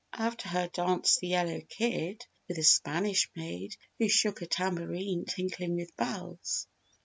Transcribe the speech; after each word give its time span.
After 0.13 0.49
her 0.49 0.67
danced 0.67 1.19
the 1.19 1.27
Yellow 1.27 1.61
Kid 1.69 2.25
with 2.47 2.57
the 2.57 2.63
Spanish 2.63 3.29
Maid 3.35 3.77
who 3.99 4.09
shook 4.09 4.41
a 4.41 4.47
tambourine 4.47 5.25
tinkling 5.25 5.75
with 5.75 5.95
bells. 5.95 6.65